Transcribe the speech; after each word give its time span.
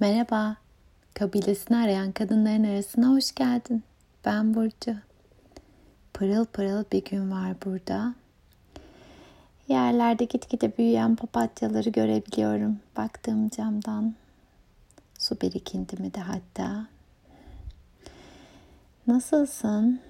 Merhaba, 0.00 0.56
kabilesini 1.14 1.76
arayan 1.76 2.12
kadınların 2.12 2.64
arasına 2.64 3.08
hoş 3.08 3.34
geldin. 3.34 3.82
Ben 4.24 4.54
Burcu. 4.54 4.96
Pırıl 6.12 6.44
pırıl 6.44 6.84
bir 6.92 7.04
gün 7.04 7.30
var 7.30 7.54
burada. 7.64 8.14
Yerlerde 9.68 10.24
gitgide 10.24 10.78
büyüyen 10.78 11.16
papatyaları 11.16 11.90
görebiliyorum 11.90 12.78
baktığım 12.96 13.48
camdan. 13.48 14.14
Su 15.18 15.40
birikintimi 15.40 16.14
de 16.14 16.20
hatta. 16.20 16.86
Nasılsın? 19.06 20.00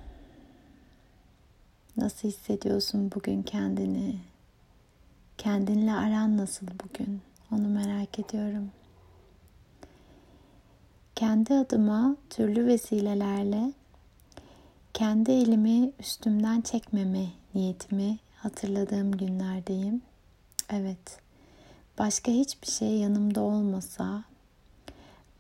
Nasıl 1.97 2.29
hissediyorsun 2.29 3.13
bugün 3.15 3.43
kendini? 3.43 4.19
Kendinle 5.39 5.93
aran 5.93 6.37
nasıl 6.37 6.67
bugün? 6.67 7.21
Onu 7.53 7.69
merak 7.69 8.19
ediyorum 8.19 8.71
kendi 11.17 11.55
adıma 11.55 12.17
türlü 12.31 12.67
vesilelerle 12.67 13.73
kendi 14.95 15.33
elimi 15.33 15.91
üstümden 16.01 16.61
çekmeme 16.61 17.27
niyetimi 17.55 18.19
hatırladığım 18.37 19.13
günlerdeyim. 19.13 20.03
Evet. 20.71 21.21
Başka 21.99 22.33
hiçbir 22.33 22.67
şey 22.67 22.99
yanımda 22.99 23.41
olmasa, 23.41 24.25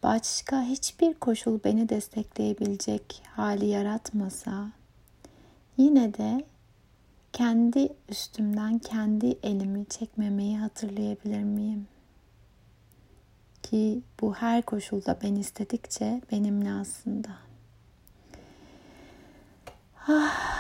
başka 0.03 0.63
hiçbir 0.63 1.15
koşul 1.15 1.59
beni 1.65 1.89
destekleyebilecek 1.89 3.23
hali 3.31 3.67
yaratmasa, 3.67 4.71
yine 5.77 6.15
de 6.15 6.45
kendi 7.33 7.89
üstümden 8.09 8.79
kendi 8.79 9.39
elimi 9.43 9.87
çekmemeyi 9.87 10.59
hatırlayabilir 10.59 11.43
miyim? 11.43 11.87
Ki 13.71 14.03
bu 14.21 14.35
her 14.35 14.63
koşulda 14.63 15.19
ben 15.23 15.35
istedikçe 15.35 16.21
benimle 16.33 16.73
aslında. 16.73 17.29
Ah. 20.09 20.57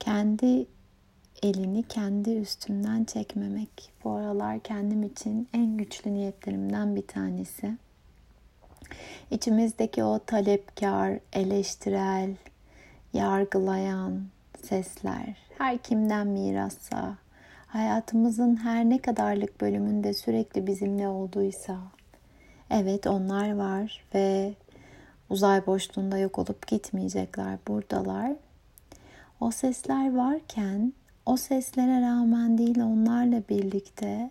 Kendi 0.00 0.66
elini 1.42 1.82
kendi 1.82 2.30
üstümden 2.30 3.04
çekmemek 3.04 3.92
bu 4.04 4.10
aralar 4.10 4.60
kendim 4.60 5.02
için 5.02 5.48
en 5.52 5.76
güçlü 5.76 6.14
niyetlerimden 6.14 6.96
bir 6.96 7.06
tanesi. 7.06 7.76
İçimizdeki 9.30 10.04
o 10.04 10.18
talepkar, 10.18 11.18
eleştirel, 11.32 12.36
yargılayan 13.12 14.22
sesler 14.62 15.36
her 15.58 15.78
kimden 15.78 16.26
mirassa 16.26 17.16
hayatımızın 17.68 18.56
her 18.56 18.84
ne 18.84 18.98
kadarlık 18.98 19.60
bölümünde 19.60 20.14
sürekli 20.14 20.66
bizimle 20.66 21.08
olduysa 21.08 21.78
evet 22.70 23.06
onlar 23.06 23.56
var 23.56 24.04
ve 24.14 24.54
uzay 25.30 25.66
boşluğunda 25.66 26.18
yok 26.18 26.38
olup 26.38 26.66
gitmeyecekler 26.66 27.58
buradalar. 27.68 28.32
O 29.40 29.50
sesler 29.50 30.16
varken 30.16 30.92
o 31.26 31.36
seslere 31.36 32.00
rağmen 32.00 32.58
değil 32.58 32.80
onlarla 32.80 33.42
birlikte 33.48 34.30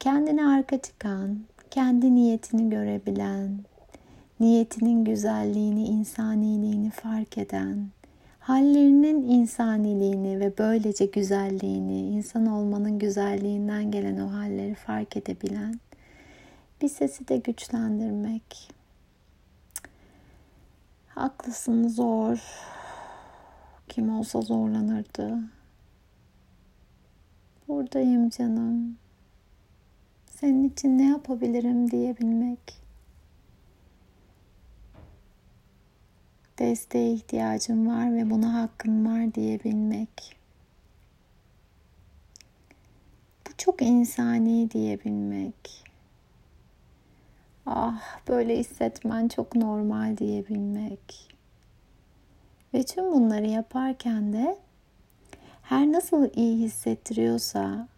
kendine 0.00 0.46
arka 0.46 0.78
çıkan, 0.78 1.38
kendi 1.70 2.14
niyetini 2.14 2.70
görebilen, 2.70 3.58
niyetinin 4.40 5.04
güzelliğini, 5.04 5.84
insaniliğini 5.84 6.90
fark 6.90 7.38
eden, 7.38 7.88
hallerinin 8.48 9.22
insaniliğini 9.22 10.40
ve 10.40 10.58
böylece 10.58 11.06
güzelliğini, 11.06 12.00
insan 12.00 12.46
olmanın 12.46 12.98
güzelliğinden 12.98 13.90
gelen 13.90 14.18
o 14.18 14.32
halleri 14.32 14.74
fark 14.74 15.16
edebilen 15.16 15.80
bir 16.82 16.88
sesi 16.88 17.28
de 17.28 17.36
güçlendirmek. 17.36 18.70
Haklısın 21.08 21.88
zor. 21.88 22.38
Kim 23.88 24.18
olsa 24.18 24.40
zorlanırdı. 24.40 25.38
Buradayım 27.68 28.30
canım. 28.30 28.96
Senin 30.26 30.68
için 30.68 30.98
ne 30.98 31.08
yapabilirim 31.08 31.90
diyebilmek. 31.90 32.87
Desteğe 36.68 37.12
ihtiyacım 37.12 37.88
var 37.88 38.16
ve 38.16 38.30
buna 38.30 38.54
hakkım 38.54 39.06
var 39.06 39.34
diyebilmek. 39.34 40.36
Bu 43.46 43.50
çok 43.58 43.82
insani 43.82 44.70
diyebilmek. 44.70 45.84
Ah 47.66 48.18
böyle 48.28 48.58
hissetmen 48.58 49.28
çok 49.28 49.54
normal 49.54 50.16
diyebilmek. 50.16 51.34
Ve 52.74 52.82
tüm 52.82 53.12
bunları 53.12 53.46
yaparken 53.46 54.32
de 54.32 54.58
her 55.62 55.92
nasıl 55.92 56.30
iyi 56.34 56.58
hissettiriyorsa 56.58 57.88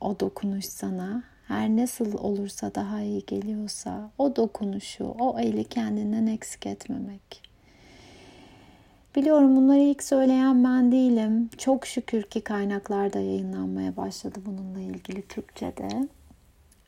o 0.00 0.20
dokunuş 0.20 0.64
sana, 0.64 1.24
her 1.48 1.68
nasıl 1.68 2.18
olursa 2.18 2.74
daha 2.74 3.00
iyi 3.00 3.26
geliyorsa 3.26 4.10
o 4.18 4.36
dokunuşu, 4.36 5.04
o 5.04 5.38
eli 5.38 5.64
kendinden 5.64 6.26
eksik 6.26 6.66
etmemek. 6.66 7.53
Biliyorum 9.14 9.56
bunları 9.56 9.80
ilk 9.80 10.02
söyleyen 10.02 10.64
ben 10.64 10.92
değilim. 10.92 11.50
Çok 11.58 11.86
şükür 11.86 12.22
ki 12.22 12.40
kaynaklarda 12.40 13.18
yayınlanmaya 13.18 13.96
başladı 13.96 14.38
bununla 14.46 14.80
ilgili 14.80 15.22
Türkçe'de. 15.28 16.08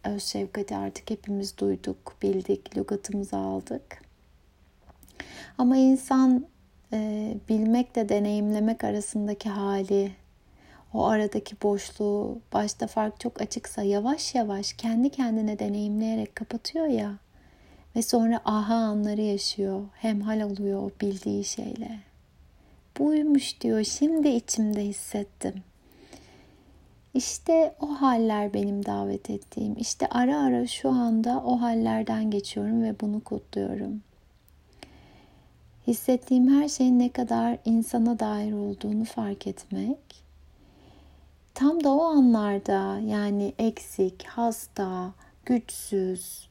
Öz 0.05 0.23
şefkati 0.23 0.77
artık 0.77 1.11
hepimiz 1.11 1.59
duyduk, 1.59 2.17
bildik, 2.23 2.77
lügatımızı 2.77 3.37
aldık. 3.37 4.03
Ama 5.59 5.77
insan 5.77 6.47
e, 6.93 7.35
bilmekle 7.49 8.09
deneyimlemek 8.09 8.85
arasındaki 8.85 9.49
hali, 9.49 10.13
o 10.95 11.07
aradaki 11.07 11.57
boşluğu 11.63 12.39
başta 12.53 12.87
fark 12.87 13.21
çok 13.21 13.41
açıksa 13.41 13.83
yavaş 13.83 14.35
yavaş 14.35 14.73
kendi 14.73 15.11
kendine 15.11 15.59
deneyimleyerek 15.59 16.37
kapatıyor 16.37 16.87
ya 16.87 17.15
ve 17.97 18.03
sonra 18.03 18.41
aha 18.45 18.75
anları 18.75 19.21
yaşıyor, 19.21 19.83
hemhal 19.95 20.41
oluyor 20.41 20.83
o 20.83 20.91
bildiği 21.01 21.45
şeyle 21.45 22.06
buymuş 22.99 23.61
diyor. 23.61 23.85
Şimdi 23.85 24.29
içimde 24.29 24.85
hissettim. 24.85 25.55
İşte 27.15 27.75
o 27.81 27.87
haller 27.87 28.55
benim 28.55 28.87
davet 28.87 29.31
ettiğim. 29.31 29.77
İşte 29.79 30.07
ara 30.11 30.43
ara 30.43 30.67
şu 30.67 30.89
anda 30.91 31.43
o 31.47 31.61
hallerden 31.61 32.31
geçiyorum 32.31 32.83
ve 32.83 33.01
bunu 33.01 33.25
kutluyorum. 33.25 34.03
Hissettiğim 35.87 36.49
her 36.49 36.69
şeyin 36.69 36.99
ne 36.99 37.13
kadar 37.13 37.59
insana 37.65 38.19
dair 38.19 38.53
olduğunu 38.53 39.05
fark 39.05 39.47
etmek. 39.47 39.99
Tam 41.55 41.85
da 41.85 41.91
o 41.91 42.03
anlarda 42.03 42.99
yani 42.99 43.53
eksik, 43.59 44.27
hasta, 44.27 45.13
güçsüz, 45.45 46.49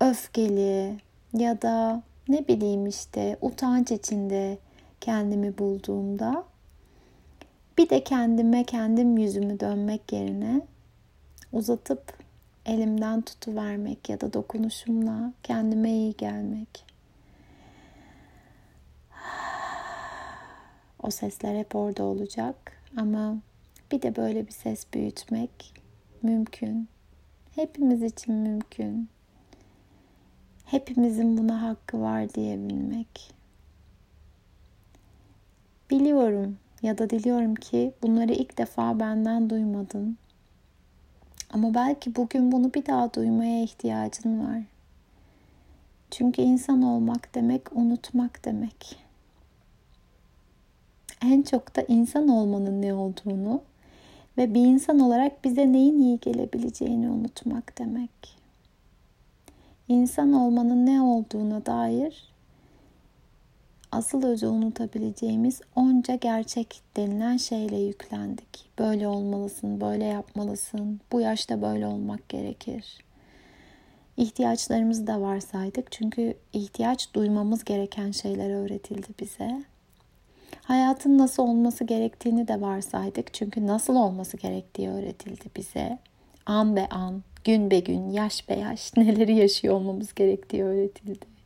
öfkeli 0.00 0.98
ya 1.32 1.62
da 1.62 2.02
ne 2.28 2.48
bileyim 2.48 2.86
işte 2.86 3.38
utanç 3.40 3.90
içinde 3.90 4.58
kendimi 5.00 5.58
bulduğumda 5.58 6.44
bir 7.78 7.90
de 7.90 8.04
kendime 8.04 8.64
kendim 8.64 9.18
yüzümü 9.18 9.60
dönmek 9.60 10.12
yerine 10.12 10.60
uzatıp 11.52 12.18
elimden 12.66 13.20
tutuvermek 13.20 14.08
ya 14.08 14.20
da 14.20 14.32
dokunuşumla 14.32 15.32
kendime 15.42 15.90
iyi 15.90 16.16
gelmek. 16.16 16.84
O 21.02 21.10
sesler 21.10 21.58
hep 21.58 21.76
orada 21.76 22.04
olacak 22.04 22.72
ama 22.96 23.36
bir 23.92 24.02
de 24.02 24.16
böyle 24.16 24.46
bir 24.46 24.52
ses 24.52 24.86
büyütmek 24.94 25.74
mümkün. 26.22 26.88
Hepimiz 27.54 28.02
için 28.02 28.34
mümkün. 28.34 29.08
Hepimizin 30.64 31.38
buna 31.38 31.62
hakkı 31.62 32.00
var 32.00 32.34
diyebilmek. 32.34 33.39
Biliyorum 35.90 36.56
ya 36.82 36.98
da 36.98 37.10
diliyorum 37.10 37.54
ki 37.54 37.92
bunları 38.02 38.32
ilk 38.32 38.58
defa 38.58 39.00
benden 39.00 39.50
duymadın. 39.50 40.18
Ama 41.52 41.74
belki 41.74 42.16
bugün 42.16 42.52
bunu 42.52 42.74
bir 42.74 42.86
daha 42.86 43.14
duymaya 43.14 43.62
ihtiyacın 43.62 44.40
var. 44.40 44.62
Çünkü 46.10 46.42
insan 46.42 46.82
olmak 46.82 47.34
demek 47.34 47.76
unutmak 47.76 48.44
demek. 48.44 48.96
En 51.22 51.42
çok 51.42 51.76
da 51.76 51.82
insan 51.82 52.28
olmanın 52.28 52.82
ne 52.82 52.94
olduğunu 52.94 53.60
ve 54.38 54.54
bir 54.54 54.66
insan 54.66 55.00
olarak 55.00 55.44
bize 55.44 55.72
neyin 55.72 56.00
iyi 56.00 56.20
gelebileceğini 56.20 57.10
unutmak 57.10 57.78
demek. 57.78 58.10
İnsan 59.88 60.32
olmanın 60.32 60.86
ne 60.86 61.02
olduğuna 61.02 61.66
dair 61.66 62.29
asıl 63.92 64.22
özü 64.22 64.46
unutabileceğimiz 64.46 65.60
onca 65.76 66.14
gerçek 66.14 66.80
denilen 66.96 67.36
şeyle 67.36 67.76
yüklendik. 67.76 68.70
Böyle 68.78 69.08
olmalısın, 69.08 69.80
böyle 69.80 70.04
yapmalısın, 70.04 71.00
bu 71.12 71.20
yaşta 71.20 71.62
böyle 71.62 71.86
olmak 71.86 72.28
gerekir. 72.28 73.04
İhtiyaçlarımızı 74.16 75.06
da 75.06 75.20
varsaydık 75.20 75.92
çünkü 75.92 76.34
ihtiyaç 76.52 77.14
duymamız 77.14 77.64
gereken 77.64 78.10
şeyler 78.10 78.50
öğretildi 78.50 79.08
bize. 79.20 79.62
Hayatın 80.62 81.18
nasıl 81.18 81.42
olması 81.42 81.84
gerektiğini 81.84 82.48
de 82.48 82.60
varsaydık 82.60 83.34
çünkü 83.34 83.66
nasıl 83.66 83.96
olması 83.96 84.36
gerektiği 84.36 84.88
öğretildi 84.88 85.44
bize. 85.56 85.98
An 86.46 86.76
be 86.76 86.88
an, 86.88 87.22
gün 87.44 87.70
be 87.70 87.80
gün, 87.80 88.10
yaş 88.10 88.48
be 88.48 88.54
yaş 88.54 88.92
neleri 88.96 89.36
yaşıyor 89.36 89.74
olmamız 89.74 90.14
gerektiği 90.14 90.64
öğretildi. 90.64 91.39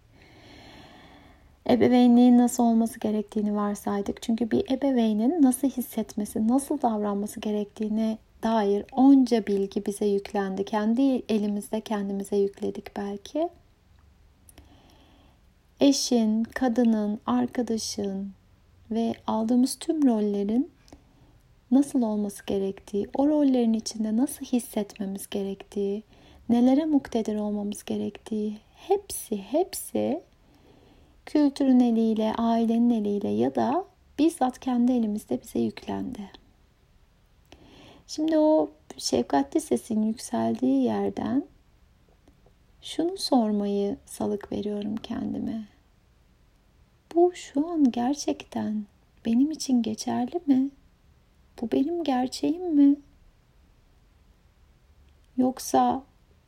Ebeveynliğin 1.70 2.38
nasıl 2.38 2.62
olması 2.62 3.00
gerektiğini 3.00 3.56
varsaydık. 3.56 4.22
Çünkü 4.22 4.50
bir 4.50 4.70
ebeveynin 4.70 5.42
nasıl 5.42 5.68
hissetmesi, 5.68 6.48
nasıl 6.48 6.82
davranması 6.82 7.40
gerektiğine 7.40 8.18
dair 8.42 8.84
onca 8.92 9.46
bilgi 9.46 9.86
bize 9.86 10.06
yüklendi. 10.06 10.64
Kendi 10.64 11.22
elimizde 11.28 11.80
kendimize 11.80 12.36
yükledik 12.36 12.96
belki. 12.96 13.48
Eşin, 15.80 16.44
kadının, 16.44 17.20
arkadaşın 17.26 18.32
ve 18.90 19.14
aldığımız 19.26 19.76
tüm 19.76 20.08
rollerin 20.08 20.70
nasıl 21.70 22.02
olması 22.02 22.46
gerektiği, 22.46 23.08
o 23.14 23.28
rollerin 23.28 23.72
içinde 23.72 24.16
nasıl 24.16 24.44
hissetmemiz 24.44 25.30
gerektiği, 25.30 26.02
nelere 26.48 26.84
muktedir 26.84 27.36
olmamız 27.36 27.84
gerektiği 27.84 28.58
hepsi 28.74 29.36
hepsi 29.36 30.22
kültürün 31.26 31.80
eliyle, 31.80 32.34
ailenin 32.34 32.90
eliyle 32.90 33.28
ya 33.28 33.54
da 33.54 33.84
bizzat 34.18 34.58
kendi 34.58 34.92
elimizde 34.92 35.42
bize 35.42 35.58
yüklendi. 35.58 36.30
Şimdi 38.06 38.38
o 38.38 38.70
şefkatli 38.98 39.60
sesin 39.60 40.02
yükseldiği 40.02 40.82
yerden 40.82 41.44
şunu 42.82 43.18
sormayı 43.18 43.96
salık 44.06 44.52
veriyorum 44.52 44.96
kendime. 44.96 45.68
Bu 47.14 47.32
şu 47.34 47.68
an 47.68 47.90
gerçekten 47.90 48.84
benim 49.26 49.50
için 49.50 49.82
geçerli 49.82 50.40
mi? 50.46 50.70
Bu 51.60 51.72
benim 51.72 52.04
gerçeğim 52.04 52.74
mi? 52.74 52.96
Yoksa 55.36 56.02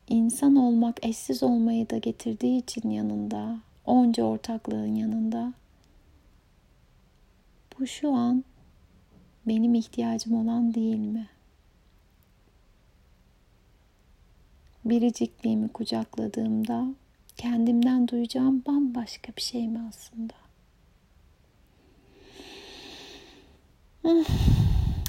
insan 0.07 0.55
olmak 0.55 1.05
eşsiz 1.05 1.43
olmayı 1.43 1.89
da 1.89 1.97
getirdiği 1.97 2.57
için 2.57 2.89
yanında, 2.89 3.59
onca 3.87 4.23
ortaklığın 4.23 4.95
yanında 4.95 5.53
bu 7.79 7.87
şu 7.87 8.13
an 8.13 8.43
benim 9.47 9.75
ihtiyacım 9.75 10.33
olan 10.33 10.73
değil 10.73 10.99
mi? 10.99 11.29
Biricikliğimi 14.85 15.69
kucakladığımda 15.69 16.87
kendimden 17.37 18.07
duyacağım 18.07 18.63
bambaşka 18.67 19.33
bir 19.37 19.41
şey 19.41 19.67
mi 19.67 19.79
aslında? 19.89 20.33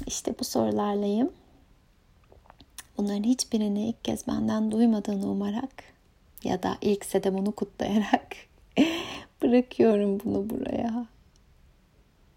İşte 0.07 0.35
bu 0.41 0.45
sorularlayım. 0.45 1.33
Bunların 2.99 3.23
hiçbirini 3.23 3.89
ilk 3.89 4.05
kez 4.05 4.27
benden 4.27 4.71
duymadığını 4.71 5.27
umarak 5.27 5.85
ya 6.45 6.63
da 6.63 6.79
ilkse 6.81 7.23
de 7.23 7.35
bunu 7.35 7.53
kutlayarak 7.53 8.48
bırakıyorum 9.49 10.21
bunu 10.25 10.51
buraya. 10.51 11.07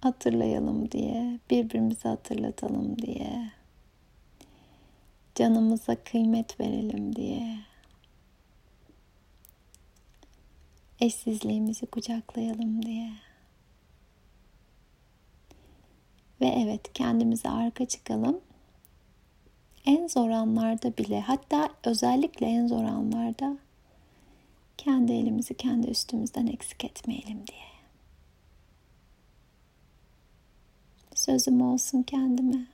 Hatırlayalım 0.02 0.92
diye, 0.92 1.40
birbirimize 1.50 2.10
hatırlatalım 2.10 2.98
diye. 2.98 3.52
Canımıza 5.36 5.96
kıymet 5.96 6.60
verelim 6.60 7.16
diye. 7.16 7.58
Eşsizliğimizi 11.00 11.86
kucaklayalım 11.86 12.86
diye. 12.86 13.12
Ve 16.42 16.48
evet 16.48 16.94
kendimize 16.94 17.50
arka 17.50 17.86
çıkalım. 17.86 18.42
En 19.86 20.08
zor 20.08 20.30
anlarda 20.30 20.98
bile 20.98 21.22
hatta 21.22 21.70
özellikle 21.84 22.46
en 22.46 22.68
zor 22.68 22.84
anlarda 22.84 23.58
kendi 24.82 25.14
elimizi 25.14 25.54
kendi 25.54 25.90
üstümüzden 25.90 26.48
eksik 26.48 26.86
etmeyelim 26.86 27.48
diye. 27.48 27.72
Sözüm 31.16 31.62
olsun 31.62 32.04
kendime. 32.04 32.68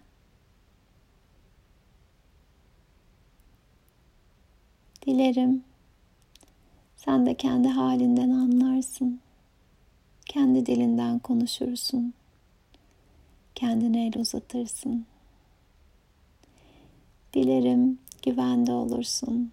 Dilerim 5.06 5.64
sen 6.98 7.26
de 7.26 7.34
kendi 7.34 7.68
halinden 7.68 8.30
anlarsın. 8.30 9.20
Kendi 10.26 10.66
dilinden 10.66 11.20
konuşursun 11.20 12.14
kendine 13.56 14.08
el 14.08 14.22
uzatırsın. 14.22 15.06
Dilerim 17.34 18.00
güvende 18.24 18.72
olursun. 18.72 19.52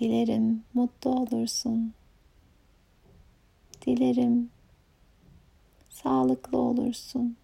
Dilerim 0.00 0.62
mutlu 0.74 1.10
olursun. 1.10 1.92
Dilerim 3.86 4.50
sağlıklı 5.90 6.58
olursun. 6.58 7.36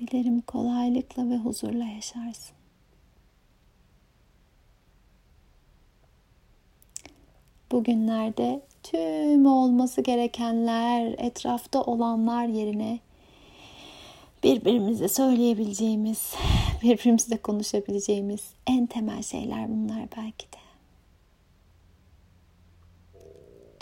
Dilerim 0.00 0.40
kolaylıkla 0.40 1.30
ve 1.30 1.36
huzurla 1.36 1.84
yaşarsın. 1.84 2.56
Bugünlerde 7.72 8.62
tüm 8.82 9.46
olması 9.46 10.00
gerekenler, 10.00 11.14
etrafta 11.18 11.82
olanlar 11.82 12.46
yerine 12.46 12.98
birbirimize 14.44 15.08
söyleyebileceğimiz, 15.08 16.34
birbirimizle 16.82 17.36
konuşabileceğimiz 17.36 18.40
en 18.66 18.86
temel 18.86 19.22
şeyler 19.22 19.68
bunlar 19.68 20.08
belki 20.16 20.46
de. 20.46 20.60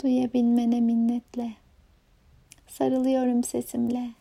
Duyabilmene 0.03 0.81
minnetle. 0.81 1.53
Sarılıyorum 2.67 3.43
sesimle. 3.43 4.18